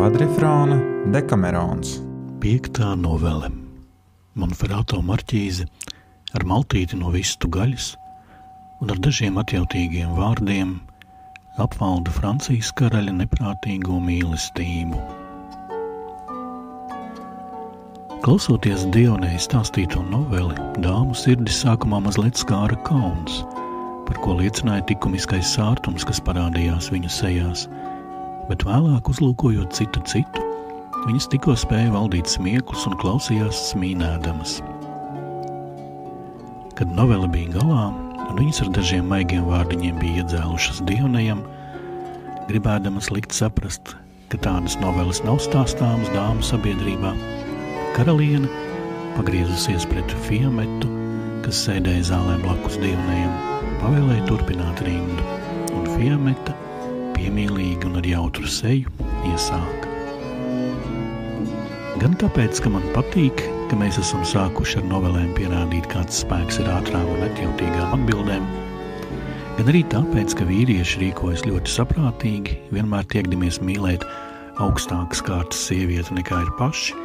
[0.00, 0.78] kvadrifrāna
[1.12, 1.98] Dekamerons.
[2.40, 3.50] Piektā novele
[4.32, 5.66] Monferrato marķīze
[6.38, 7.90] ar maltīti no vistu gaļas
[8.80, 10.70] un ar dažiem atjautīgiem vārdiem
[11.60, 15.02] apvalda Francijas karaļa neprātīgo mīlestību.
[18.24, 23.42] Klausoties Dionēja stāstīto noveli, dāmu sirdis sākumā mazliet skāra kauns,
[24.08, 27.68] par ko liecināja likumiskais sārtums, kas parādījās viņu sejās,
[28.50, 30.42] bet vēlāk uzlūkojot citu citu,
[31.06, 34.58] viņas tikko spēja valdīt smieklus un klausījās smīnēdamas.
[36.74, 37.84] Kad novela bija galā,
[38.26, 41.44] un viņas ar dažiem maigiem vārdiņiem bija iedzēlušas Dionējam,
[42.48, 43.94] gribēdamas likt saprast,
[44.32, 47.14] ka tādas noveles nav stāstāmas dāmu sabiedrībā,
[47.94, 48.48] Karaliene
[49.16, 50.90] pagriezusies pret Fiemetu,
[51.44, 53.32] kas sēdēja zālē blakus dievnējam,
[53.82, 55.26] pavēlēja turpināt rindu,
[55.74, 56.54] un Fiemeta
[57.20, 58.90] piemīlīgi un ar jautru seju
[59.28, 59.90] iesāka.
[62.00, 66.70] Gan tāpēc, ka man patīk, ka mēs esam sākuši ar novelēm pierādīt, kāds spēks ir
[66.72, 68.46] ātrām un atjautīgām atbildēm,
[69.58, 74.06] gan arī tāpēc, ka vīrieši rīkojas ļoti saprātīgi, vienmēr tiekdamies mīlēt
[74.64, 76.96] augstākas kārtas sievieti nekā ir paši,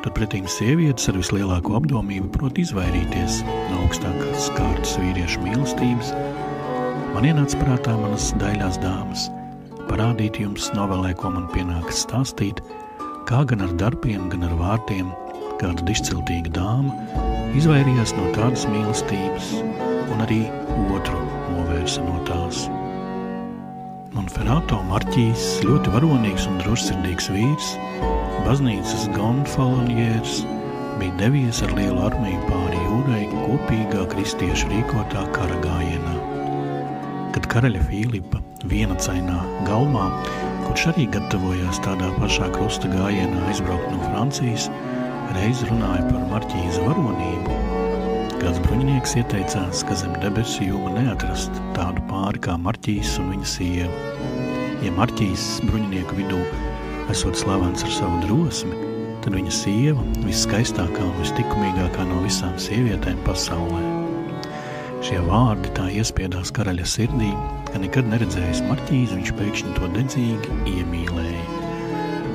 [0.00, 6.14] tad pretīm sievietes ar vislielāko apdomību prot izvairīties no augstākās kārtas vīriešu mīlestības,
[7.12, 9.28] man ienāca prātā manas daļās dāmas,
[9.90, 12.62] parādīt jums novelē, ko man pienākas stāstīt,
[13.28, 15.10] kā gan ar darbiem, gan ar vārtiem,
[15.60, 16.94] kāda dišciltīga dāma
[17.58, 19.50] izvairījās no tādas mīlestības
[20.14, 20.44] un arī
[20.94, 21.18] otru
[21.56, 22.68] novērsa no tās.
[24.14, 27.74] Monferrato marķīs ļoti varonīgs un drošsirdīgs vīrs,
[28.46, 30.40] baznīcas gonfaloniers
[31.00, 36.19] bija devies ar lielu armiju pāri jūrai kopīgā kristiešu rīkotā kara gājienā.
[37.30, 40.08] Kad karaļa Filipa vienacainā galmā,
[40.64, 44.66] kurš arī gatavojās tādā pašā krusta gājienā aizbraukt no Francijas,
[45.36, 47.58] reiz runāja par marķīza varonību,
[48.40, 54.10] kāds bruņinieks ieteicās, ka zem debesu jūma neatrast tādu pāri kā marķīs un viņa sieva.
[54.82, 56.42] Ja marķīs bruņinieku vidū
[57.14, 58.74] esot slavens ar savu drosmi,
[59.22, 63.99] tad viņa sieva viskaistākā un vistikumīgākā no visām sievietēm pasaulē.
[65.04, 67.30] Šie vārdi tā iespiedās karaļa sirdī,
[67.70, 71.42] ka nekad neredzējis marķīzi, viņš pēkšņi to dedzīgi iemīlēja.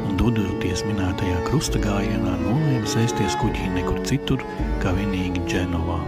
[0.06, 4.44] Un dodoties minētajā krusta gājienā, nolēma sēsties kuģī nekur citur,
[4.84, 6.00] kā vienīgi Dženovā.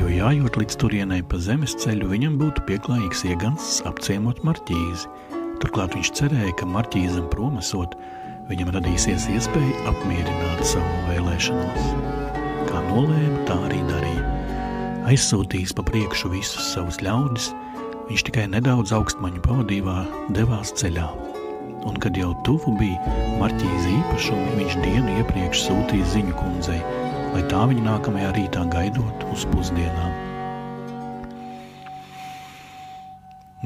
[0.00, 5.10] Jo jājot līdz turienei pa zemes ceļu, viņam būtu pieklājīgs iegansts apciemot marķīzi–
[5.60, 7.92] Turklāt viņš cerēja, ka marķīzam promesot,
[8.48, 11.90] viņam radīsies iespēja apmierināt savu vēlēšanos.
[12.70, 14.39] Kā nolēma, tā arī darīja.
[15.10, 17.48] Aizsūtījis pa priekšu visus savus ļaudis,
[18.06, 19.94] viņš tikai nedaudz augstmaņu pavadībā
[20.36, 21.08] devās ceļā.
[21.88, 26.78] Un, kad jau tuvu bija marķīza īpašumi, viņš dienu iepriekš sūtīja ziņu kundzei,
[27.32, 30.12] lai tā viņu nākamajā rītā gaidot uz pusdienām.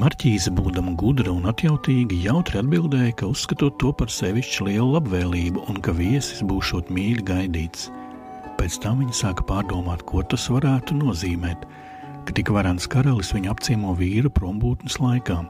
[0.01, 5.85] Marķīze, būdama gudra un atjautīga, jautri atbildēja, ka uzskatot to par sevišķu lielu labvēlību un
[5.85, 7.91] ka viesis būšot mīļi gaidīts.
[8.59, 11.67] Pēc tam viņa sāka pārdomāt, ko tas varētu nozīmēt,
[12.25, 15.41] ka tik varants karalis viņu apciemo vīra prombūtnes laikā,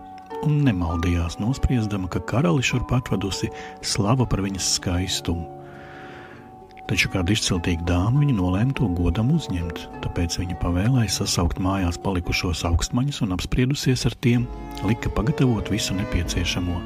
[0.44, 3.50] un nemaldījās nospriestama, ka karali šurp atvadusi
[3.84, 5.46] slava par viņas skaistumu.
[6.84, 12.60] Taču kāda izciltīga dāma viņa nolēma to godam uzņemt, tāpēc viņa pavēlēja sasaukt mājās palikušos
[12.68, 14.44] augstmaņus un apspriedusies ar tiem,
[14.84, 16.80] lika pagatavot visu nepieciešamo,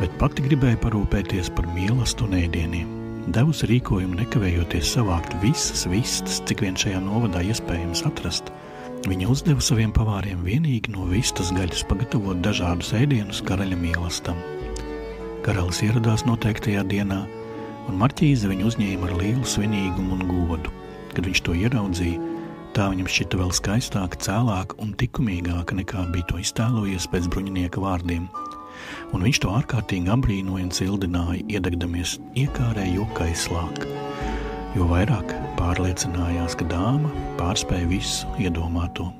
[0.00, 2.99] bet pati gribēja parūpēties par mīlestību un ēdieniem.
[3.28, 8.48] Devusi rīkojumu nekavējoties savākt visas vistas, cik vien šajā novadā iespējams atrast.
[9.04, 14.40] Viņa uzdeva saviem pavāriem vienīgi no vistas gaļas pagatavot dažādus ēdienus karaļa mīlestam.
[15.44, 17.20] Karalis ieradās noteiktajā dienā,
[17.88, 20.72] un marķīze viņu uzņēma ar lielu svinīgumu un godu.
[21.12, 22.20] Kad viņš to ieraudzīja,
[22.76, 28.30] tā viņam šķita vēl skaistāka, cēlāka un likumīgāka nekā bija to iztēlojies pēc bruņinieka vārdiem.
[29.14, 33.86] Un viņš to ārkārtīgi apbrīnoja un cildināja, iedegdamies iekārē jokaislāk,
[34.76, 37.10] jo vairāk pārliecinājās, ka dāma
[37.40, 39.10] pārspēja visu iedomāto.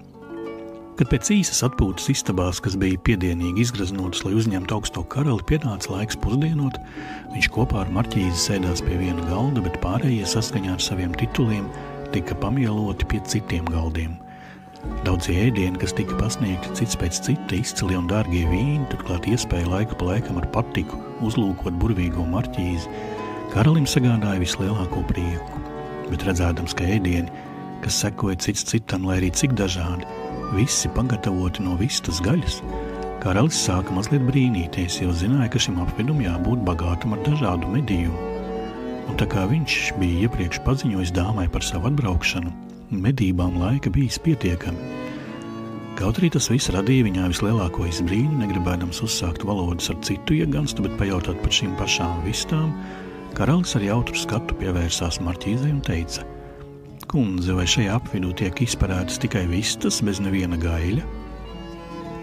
[1.00, 6.18] Kad pēc īsas atpūtas istabās, kas bija piedienīgi izgraznotas, lai uzņemtu augsto karali, pienāca laiks
[6.20, 6.76] pusdienot,
[7.32, 11.70] viņš kopā ar marķīzi sēdās pie viena galda, bet pārējie saskaņā ar saviem tituliem
[12.12, 14.18] tika pamieloti pie citiem galdiem.
[15.04, 19.98] Daudz ēdienu, kas tika pasniegti cits pēc cita, izcili un dārgie vīni, turklāt iespēja laiku
[20.00, 22.92] pa laikam ar patiku uzlūkot burvīgo marķīzi,
[23.54, 25.64] karalim sagādāja vislielāko prieku.
[26.10, 27.32] Bet redzēdams, ka ēdieni,
[27.84, 30.08] kas sekoja cits citam, lai arī cik dažādi,
[30.56, 32.60] visi pagatavoti no vistas gaļas,
[33.20, 38.16] Karalis sāka mazliet brīnīties, jo zināja, ka šim apvidum jābūt bagātam ar dažādu medību.
[39.12, 42.54] Un tā kā viņš bija iepriekš paziņojis dāmai par savu atbraukšanu,
[42.90, 44.98] medībām laika bijis pietiekami.
[46.00, 50.96] Kaut arī tas viss radīja viņā vislielāko izbrīnu, negribēdams uzsākt valodas ar citu ieganstu, bet
[51.00, 52.70] pajautāt par šīm pašām vistām,
[53.36, 56.24] karalis ar jautru skatu pievērsās Marķīzei un teica:
[57.10, 61.04] Kundze, vai šajā apvidū tiek izparētas tikai vistas bez neviena gaļa?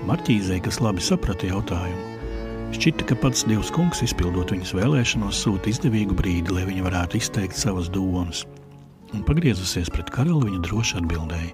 [0.09, 6.17] Marķīzei, kas labi saprata jautājumu, šķita, ka pats Dievs kungs, izpildot viņas vēlēšanos, sūta izdevīgu
[6.17, 8.47] brīdi, lai viņa varētu izteikt savas domas.
[9.15, 11.53] Un pagriezusies pret karali, viņa droši atbildēja: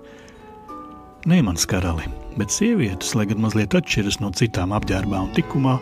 [1.30, 2.10] Nē, mans karali,
[2.40, 5.78] bet sievietes, lai gan mazliet atšķiras no citām apģērbām tikumā,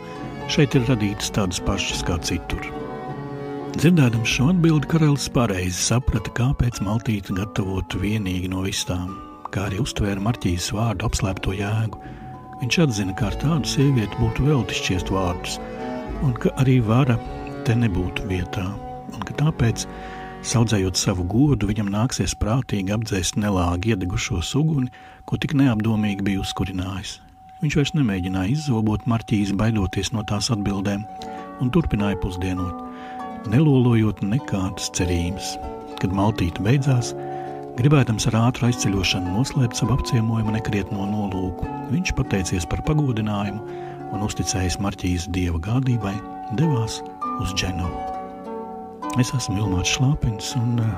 [0.52, 2.68] šeit ir radītas tādas pašas kā citur.
[3.72, 9.14] Dzirdēdams šo atbildi, karalis pareizi saprata, kāpēc maltīte gatavotu vienīgi no vistām,
[9.48, 12.00] kā arī uztvēra marķijas vārdu apslēpto jēgu.
[12.60, 15.56] Viņš atzina, ka ar tādu sievieti būtu velti šķiest vārdus,
[16.22, 17.16] un ka arī vara
[17.66, 18.68] te nebūtu vietā,
[19.10, 19.86] un ka tāpēc,
[20.46, 24.90] saudzējot savu godu, viņam nāksies prātīgi apdzēst nelāgi iedegušo suguni,
[25.24, 27.18] ko tik neapdomīgi bija uzkurinājis.
[27.62, 31.04] Viņš vairs nemēģināja izzobot marķīzi, baidoties no tās atbildēm,
[31.62, 32.82] un turpināja pusdienot,
[33.52, 35.54] nelolojot nekādas cerības.
[36.02, 37.12] Kad maltīte beidzās,
[37.72, 43.64] Gribēdams ar ātru aizceļošanu noslēpt savu apciemojumu nekrietno nolūku, viņš pateicies par pagodinājumu
[44.12, 46.18] un uzticējis Marķijas dieva gādībai,
[46.60, 47.00] devās
[47.40, 48.11] uz Dženovu.
[49.20, 50.92] Es esmu Ilmāts Šlāpins un eh,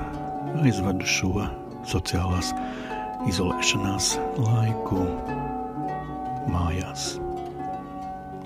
[0.63, 1.33] aizvadu šo
[1.83, 2.53] sociālās
[3.27, 5.01] izolēšanās laiku
[6.53, 7.17] mājās,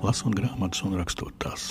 [0.02, 1.70] lasot grāmatas un rakstot tās.